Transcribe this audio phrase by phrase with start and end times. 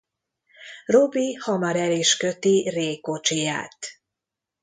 [0.85, 3.77] Robbie hamar el is köti Ray kocsiját.